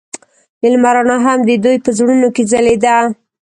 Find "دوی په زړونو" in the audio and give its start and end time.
1.63-2.27